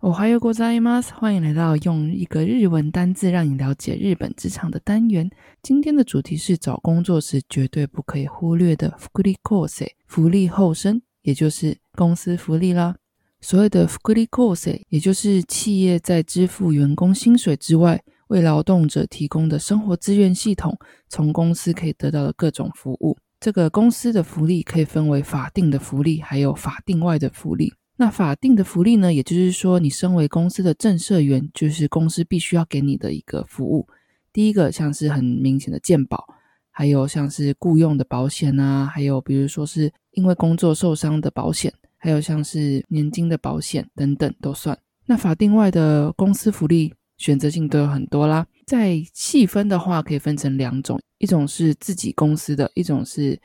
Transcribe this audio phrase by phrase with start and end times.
[0.00, 1.00] 我还有过在吗？
[1.14, 5.30] 欢迎来到用一个日文单字让你了解日本职场的单元。
[5.62, 12.94] 今天的主题是找工作时绝对不可以忽略的福利コース，福利后生，也就是公司福利啦。
[13.40, 23.16] 所谓的福利コース，也就是企业在支付员工薪水之外，为劳动者提供的生活资源系统，从公司可以得到的各种服务。
[23.40, 27.72] 这个公司的福利可以分为法定的福利，还有法定外的福利。
[28.01, 29.13] 那法定的福利呢？
[29.13, 33.85] 也就是说，你身为公司的正社员，就是公司必须要给你的一个服务。
[34.31, 36.25] 第一个像是很明显的健保，
[36.71, 44.79] 还有像是雇佣的保险啊，还有比如说是因为工作受伤的保险，还有像是年金的保险等等都算。
[45.05, 48.47] 那法定外的公司福利选择性都有很多啦。
[48.65, 53.37] 在细分的话，可以分成两种，一种是自己公司的，一种是。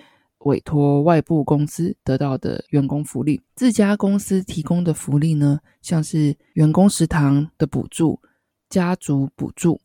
[0.44, 8.20] 委托外部公司得到的员工福利，自家公司提供的福利呢，像是员工食堂的补助、
[8.68, 9.80] 家族补助、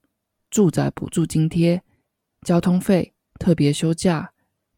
[0.50, 1.82] 住宅补助津贴、
[2.46, 4.32] 交通费、特别休假、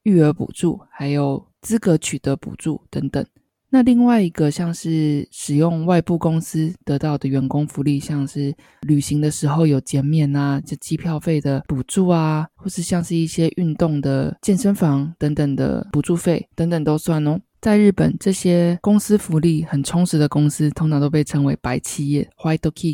[0.04, 3.26] 育儿补助，还有资格取得补助等等。
[3.74, 17.40] 那另外一个像是使用外部公司得到的员工福利，像是旅行的时候有减免啊，就机票费的补助啊，或是像是一些运动的健身房等等的补助费等等都算哦。
[17.62, 22.94] 在日本，这些公司福利很充实的公司，通常都被称为白企业 （white 企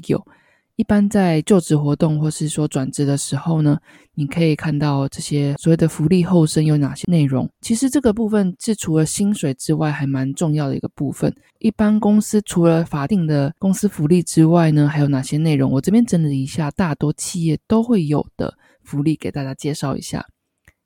[0.78, 3.80] 一般在就职活动或是说转职的时候呢，
[4.14, 7.50] 你可以看到这些所谓的福利后生有哪些内容。
[7.62, 11.36] 其实这个部分是除了薪水之外，还蛮重要的一个部分。
[11.58, 15.72] 一般公司除了法定的公司福利之外呢，还有哪些内容？
[15.72, 18.54] 我这边整理一下，大多企业都会有的
[18.84, 20.24] 福利给大家介绍一下。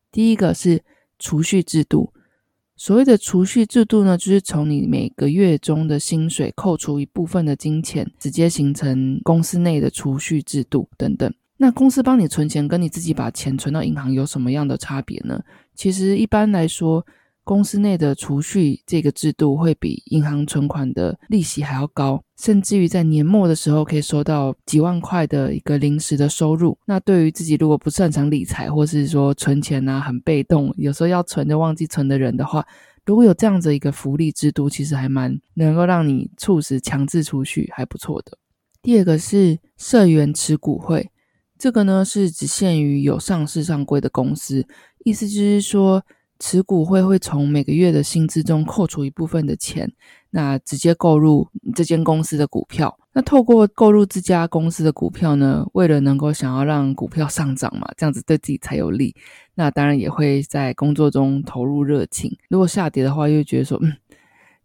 [0.10, 0.82] 第一个是
[1.20, 2.14] 储蓄制度。
[2.84, 11.32] 所谓的储蓄制度呢，就是从你每个月中的薪水扣除一部分的金钱，直接形成公司内的储蓄制度等等。
[11.58, 15.40] 那公司帮你存钱，跟你自己把钱存到银行有什么样的差别呢？
[15.76, 17.06] 其实一般来说。
[17.44, 26.78] 公司内的储蓄这个制度会比银行存款的利息还要高，甚至于在年末的时候可以收到几万块的一个临时的收入。
[26.86, 32.66] 那对于自己如果不擅长理财，或是说存钱啊很被动，有时候要存就忘记存的人的话，
[33.06, 38.38] 如果有这样子一个福利制度，其实还蛮能够让你促使强制储蓄，还不错的。
[38.84, 41.10] 第二个是社员持股会，
[41.58, 44.66] 这个呢是只限于有上市上柜的公司，
[45.04, 46.04] 意思就是说。
[46.42, 49.90] 持股会会从每个月的薪资中扣除一部分的钱，
[50.32, 52.98] 那直接购入这间公司的股票。
[53.14, 59.16] 那透过购入这家公司的股票呢，为了能够想要让股票上涨嘛，这样子对自己才有利。
[59.54, 62.36] 那当然也会在工作中投入热情。
[62.50, 63.94] 如果下跌的话，又觉得说，嗯，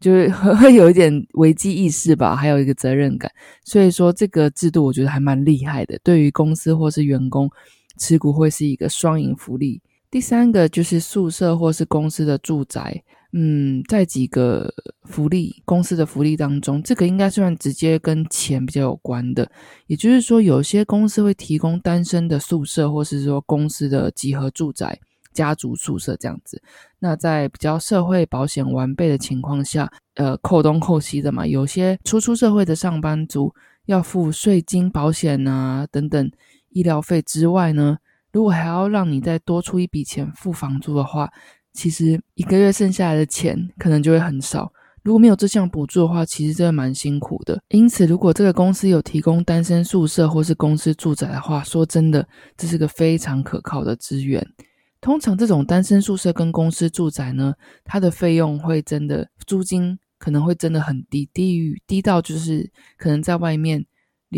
[0.01, 3.31] 就是 会有一点危机意识吧，还有一个责任感。
[3.65, 7.51] 所以说这个制度我觉得还蛮厉害的，对于公司或是员工，
[7.99, 9.83] 持股会是一个双赢福利。
[10.17, 13.05] 第三个就是宿舍或是公司的住宅，
[13.35, 14.73] 嗯，在几个
[15.05, 19.47] 福利公司的福利当中，这个应该算直接跟钱比较有关的。
[19.89, 24.99] 也就是说，有些公司会提供单身的宿舍，或是说公司的集合住宅、
[25.35, 26.63] 家族宿舍这样子。
[26.99, 36.31] 那在比较社会保险完备的情况下，呃，扣东扣西的嘛，有些初出社会的上班族要付税金、保险啊等等
[36.71, 37.99] 医疗费之外呢。
[38.37, 41.27] 如果还要让你再多出一笔钱付房租的话，
[41.73, 44.71] 其实一个月剩下来的钱可能就会很少。
[45.03, 47.59] 如果没有这项补助的话，其实真的蛮辛苦的。
[47.69, 52.29] 因此，如果这个公司有提供单身宿舍或是公司住宅的话，说真的，
[52.59, 54.47] 这是个非常可靠的资源。
[55.01, 57.55] 通常这种单身宿舍跟公司住宅呢，
[57.85, 63.87] 它的费用会真的租金可能会真的很低，低于低到就是可能在外面。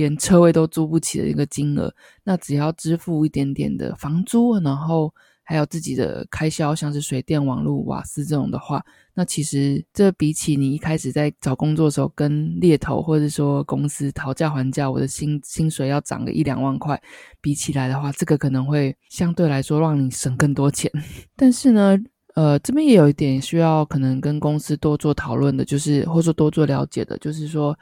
[0.00, 1.92] 连车位都租不起的一个金额，
[2.24, 5.12] 那只要支付一点点的房租，然后
[5.42, 8.84] 还有自己的开销，像是水电、网络、瓦斯这种的话，
[9.14, 17.00] 那其实这比起你一开始在找工作的时候跟猎头或者说公司讨价还价，我的薪薪水要涨个一两万块，
[17.40, 20.90] 比起来的话，这个可能会相对来说让你省更多钱。
[21.34, 21.98] 但是呢，
[22.34, 27.76] 呃，这边也有一点需要可能跟公司多做讨论的，就是或者说多做了解的，就是说。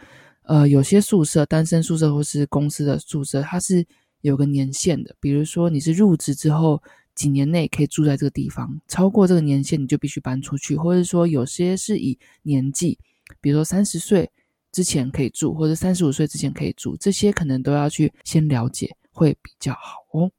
[0.47, 3.85] 呃，有些宿舍，单身宿舍或是公司的宿舍，它是
[4.21, 6.81] 有个年限的，比如说你是入职之后
[7.15, 12.99] 几年内可以住在这个地方，超过这个年限你就必须搬出去，或者说有些是以年纪，
[13.41, 14.31] 比如说三十岁
[14.71, 20.31] 之前可以住，或者三十五岁之前可以住，这些可能都要去先了解会比较好哦。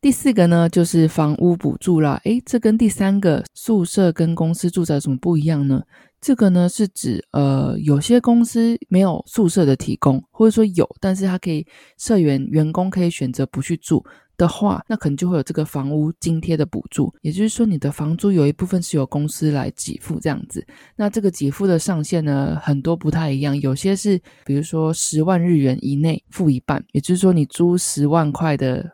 [0.00, 2.20] 第四个呢，就是房屋补助啦。
[2.24, 5.84] 诶，这跟第三个宿舍跟公司住宅有什么不一样呢？
[6.22, 11.66] 这个呢是指，呃，有些公司没有宿舍的提供，或者说有，但是他可以
[11.98, 14.04] 社员员工可以选择不去住
[14.36, 17.12] 的话，那可能就会有这个房屋津贴的补助。
[17.22, 20.64] 也就是说，你的房租有一部分是由公司来给付这样子。
[20.94, 24.16] 那这个给付的上限呢，很多不太一样，有些是
[24.46, 28.92] 比如说十万日元以内付一半，也就是说你租十万块的。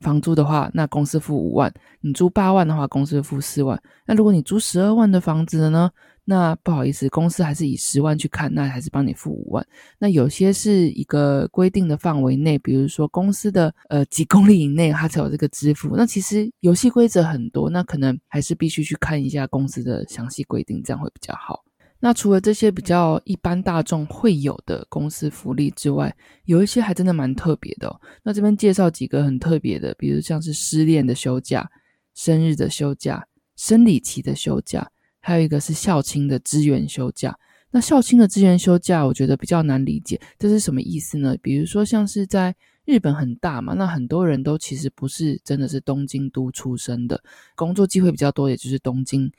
[0.00, 1.70] 房租的话，那公司付五万；
[2.00, 3.80] 你租八万的话，公司付四万。
[4.06, 5.90] 那如果你租十二万的房子呢？
[6.28, 9.64] 那不好意思，公司还是以十万去看，那还是帮你付五万。
[9.96, 15.94] 那有些是一个规定的范围内，比如说公司的呃几公里以内，它才有这个支付。
[15.96, 21.62] 那其实游戏规则很多，那可能还是必须去看一下公司的详细规定，这样会比较好。
[21.98, 26.14] 那除了这些比较一般大众会有的公司福利之外，
[26.44, 28.00] 有一些还真的蛮特别的。
[28.22, 31.68] 那这边介绍几个很特别的，比如像是失恋的休假、
[32.14, 33.26] 生日的休假、
[33.56, 34.90] 生理期的休假，
[35.20, 37.36] 还有一个是校庆的支援休假。
[37.70, 41.34] 那校庆的支援休假，我觉得比较难理解，这是什么意思呢？
[41.42, 42.54] 比如说像是在
[42.84, 47.20] 日本很大嘛，那很多人都其实不是真的是东京都出生的，
[47.54, 49.32] 工作机会比较多，也就是东京。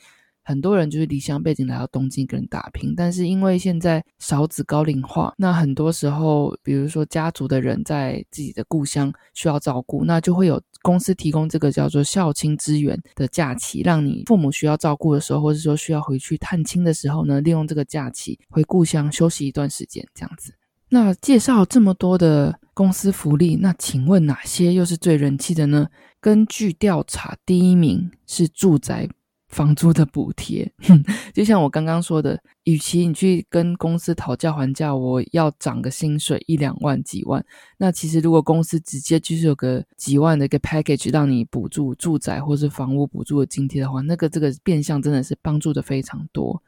[0.48, 2.94] 很多人就是离乡背景来到东京，跟人打拼。
[2.96, 20.54] 但是因为现在少子高龄化，那很多时候，比如说家族的人在自己的故乡需要照顾，那就会有公司提供这个叫做孝亲资源的假期，让你父母需要照顾的时候，或者说需要回去探亲的时候呢，利用这个假期回故乡休息一段时间，这样子。
[20.88, 25.90] 那介绍这么多的公司福利，那请问哪些又是最人气的呢？
[26.22, 29.10] 根据调查，第一名是住宅。
[29.48, 30.72] 房租的补贴，
[31.34, 37.44] 就像我刚刚说的，与其你去跟公司讨价还价，我要涨个薪水一两万几万，
[37.78, 46.62] 那其实如果公司直接就是有个几万的一个 package 让你补助住宅或是房屋补助的津贴的话，那个这个变相真的是帮助的非常多。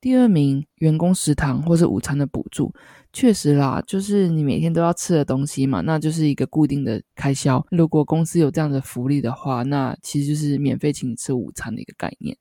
[0.00, 2.72] 第二名，员工食堂或是午餐的补助，
[3.12, 7.64] 确实啦，就是你每天都要吃的东西嘛，那就是一个固定的开销。
[7.70, 12.36] 如果公司有这样的福利的话，那其实就是免费请你吃午餐的一个概念。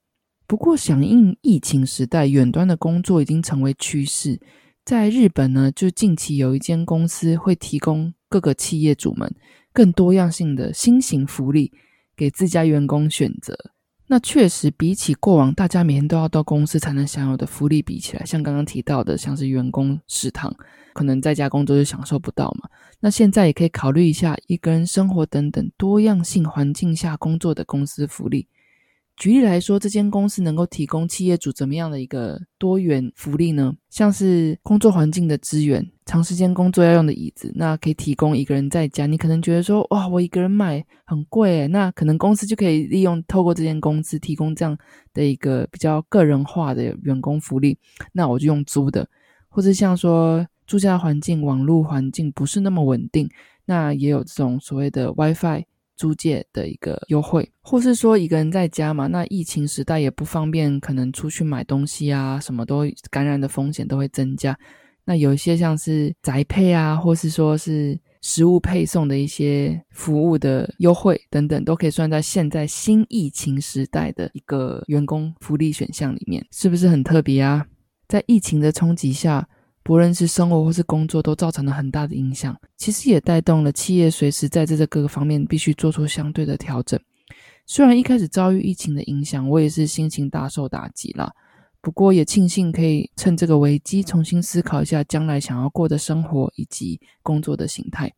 [0.48, 4.40] 不过，响应疫情时代，远端的工作已经成为趋势。
[4.86, 9.36] 在日本呢，就近期有一间公司会提供各个企业主们
[9.74, 11.72] 更多样性的新型福利
[12.16, 13.56] 给自家员工选择。
[14.12, 20.52] 那确实，比起过往大家每天都要到公司才能享有的福利比起来，像刚刚提到的，像是员工食堂，
[20.94, 22.68] 可能在家工作就享受不到嘛。
[23.00, 28.48] 那现在也可以考虑一下一个人生活等等多样性环境下工作的公司福利。
[29.19, 33.75] 举例来说，这间公司能够提供企业主怎么样的一个多元福利呢？
[33.89, 39.06] 像是工作环境的资源，长时间工作要用的椅子，那可以提供一个人在家。
[39.06, 44.77] 你可能觉得说，哇，我一个人买很贵，那可能公司就可以利用透过这间公司提供这样
[45.13, 47.77] 的一个比较个人化的员工福利，
[48.13, 49.06] 那我就用租的，
[49.50, 53.30] 或者像说住家环境、网络环境不是那么稳定，
[53.65, 55.65] 那也有这种所谓的 WiFi。
[56.00, 64.58] 租借的一个优惠，或是说一个人在家嘛，那疫情时代也不方便，可能出去买东西啊，什么都感染的风险都会增加。
[65.03, 77.65] 那有一些像是宅配啊，或是说是食物配送的一些服务的优惠等等，都可以算在现在新疫情时代的一个员工福利选项里面，是不是很特别啊？
[78.08, 79.50] 在疫情的冲击下。
[79.89, 82.55] 不论是生活或是工作，都造成了很大的影响。
[82.77, 87.00] 其实也带动了企业随时在这个各个方面必须做出相对的调整。
[87.65, 91.34] 虽然一开始遭遇疫情的影响，我也是心情大受打击啦。
[91.81, 98.13] 不过也庆幸可以趁这个危机重新思考一下将来想要过的生活以及工作的形态。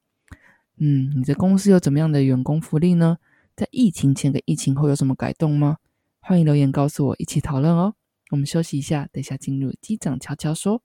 [0.77, 3.15] 嗯，你的公司有怎么样的员工福利呢？
[3.55, 5.77] 在疫情前跟疫情后有什么改动吗？
[6.19, 7.93] 欢迎留言告诉我，一起讨论哦。
[8.31, 10.83] 我们休息一下，等下进入机长悄悄说。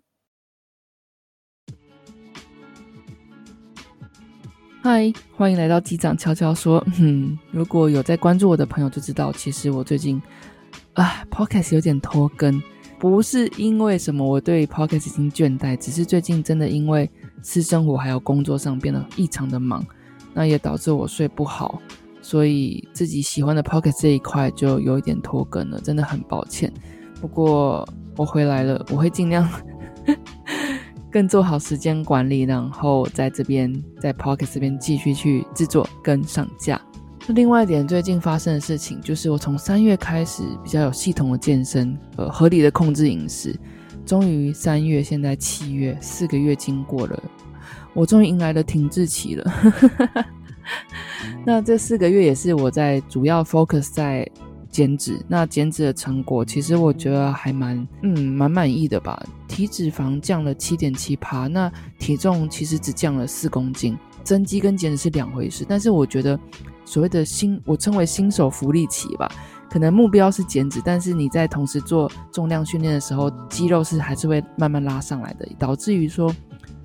[4.89, 6.81] 嗨，欢迎来到机长悄悄说。
[7.01, 10.23] 嗯，如果有在关注我的朋友就知道，其实我最近
[10.93, 12.63] 啊，podcast 有点拖更，
[12.97, 17.11] 不是因为什么我对 podcast 已经倦怠，只是最近真的因为
[17.43, 19.85] 私生活还有工作上变得异常的忙，
[20.33, 21.83] 那也导致我睡不好，
[22.23, 26.73] 所以自己喜欢的 podcast 这一块就有一点拖更了，真的很抱歉。
[27.21, 27.85] 不过
[28.17, 29.51] 我回来了，我会尽量。
[31.11, 36.81] 更做好时间管理，然后在这边在 Pocket 这边继续去制作跟上架。
[37.27, 43.59] 那另外一点，最近发生的事情就是我从三月开始比较有系统的健身，呃，合理的控制饮食。
[44.05, 47.23] 终于三月，现在七月，四个月经过了，
[47.95, 49.53] 我终于迎来了停滞期了。
[51.45, 54.29] 那这四个月也是我在主要 focus 在。
[54.77, 59.19] 减脂，那减脂的成果其实我觉得还蛮，嗯，蛮满意的吧。
[59.49, 63.97] 体脂肪降了七点七趴，那体重其实只降了四公斤。
[64.23, 66.39] 增肌跟减脂是两回事，但是我觉得
[66.85, 69.27] 所谓的新，我称为新手福利期吧，
[69.71, 76.31] 可能目标是减脂，但是你在同时做重量训练的时候，肌肉是还是会慢慢拉上来的，导致于说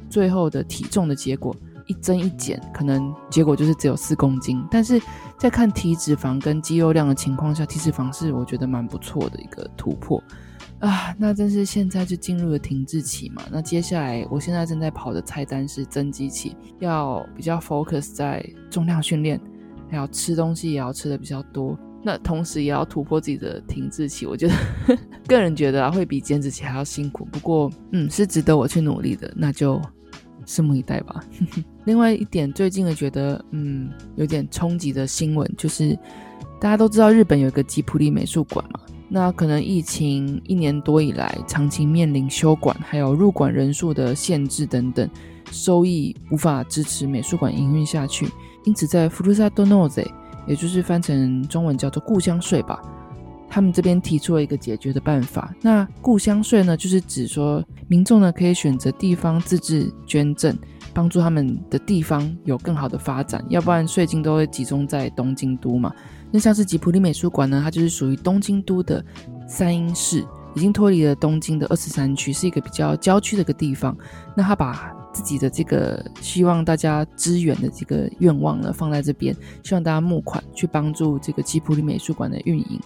[0.10, 1.54] 最后的体重的结果。
[1.88, 4.64] 一增一减，可能结果就是只有四公斤。
[4.72, 5.02] 但是
[5.42, 10.24] 在看体脂肪跟肌肉量的情况下，体脂肪是我觉得蛮不错的一个突破
[10.78, 11.16] 啊。
[11.18, 13.42] 那但是现在就进入了停滞期嘛。
[13.52, 19.42] 那接下来我现在正在跑的菜单是增肌期，要比较 focus 在重量训练，
[19.90, 21.76] 还要吃东西也要吃的比较多。
[22.04, 24.54] 那同时也要突破自己的停滞期，我觉得
[25.28, 27.26] 个人觉得啊，会比减脂期还要辛苦。
[27.32, 29.34] 不过嗯，是值得我去努力的。
[29.36, 29.82] 那就。
[30.46, 31.24] 拭目以待吧。
[31.86, 35.98] 另外一点，最近的觉得嗯有点冲击的新闻，就是
[36.60, 38.80] 大家都知道日本有一个吉普力美术馆嘛，
[39.10, 45.10] 那可能疫情一年多以来，长期面临休馆，还有入馆人数的限制等等，
[45.52, 48.28] 收益无法支持美术馆营运下去，
[48.64, 50.04] 因此在福鲁萨多诺泽，
[50.48, 52.80] 也就是翻成中文叫做故乡税吧。
[53.54, 55.54] 他们这边提出了一个解决的办法。
[55.62, 60.58] 那故乡税呢，就是指说民众呢可以选择地方自治捐赠，
[60.94, 63.44] 帮助他们的地方有更好的发展。
[63.50, 65.94] 要不然税金都会集中在东京都嘛。
[66.32, 69.04] 那像是吉普里美术馆呢，它就是属于东京都的
[69.46, 73.94] 三英市，已经脱离了东京的二十三区，是一个比较郊区的一个地方。
[74.34, 82.80] 那他把自己的这个希望大家支援的这个愿望呢放在这边，希望大家募款去帮助这个吉普里美术馆的运营。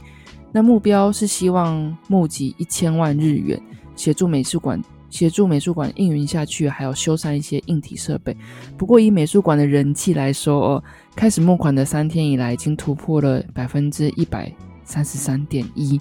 [0.55, 3.61] 那目标是希望募集一千万日元，
[3.93, 8.33] 协助美术馆协助美术馆运营下去，还有修缮一些硬体设备。
[8.77, 10.83] 不过以美术馆的人气来说，哦，
[11.13, 14.49] 开始募款的三天以来，已经突破了百分之一百
[14.85, 15.99] 三十三点一，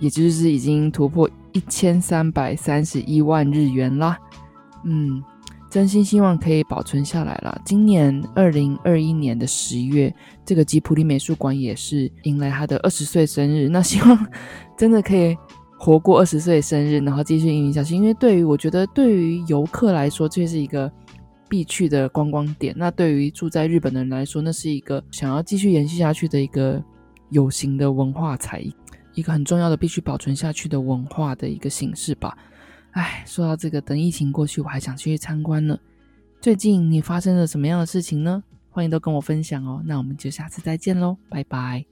[0.00, 4.18] 也就是已经突破一千三百三十一万日元啦。
[4.82, 5.22] 嗯。
[5.70, 7.62] 真心希望可以保存下来了。
[7.64, 10.12] 今年二零二一年的十月，
[10.44, 13.68] 这个吉普里美术馆也是迎来他的二十岁生日。
[13.72, 14.26] 那希望
[14.76, 15.36] 真的可以
[15.78, 17.94] 活过二十岁生日，然后继续运营下去。
[17.94, 20.90] 因为对于我觉得，对于游客来说，这是一个
[21.48, 22.74] 必去的观光点。
[22.76, 26.82] 那对于住在日本的人来说，那是一个想要继续延续下去的一个
[27.28, 28.60] 有形的文化财，
[29.14, 32.36] 一个很重要的必须保存下去的文化的一个形式吧。
[32.92, 35.78] 哎，说到这个，等疫情过去，我还想去参观呢。
[36.40, 38.42] 最近你发生了什么样的事情呢？
[38.70, 39.82] 欢迎都跟我分享哦。
[39.84, 41.89] 那我们就下次再见喽，拜拜。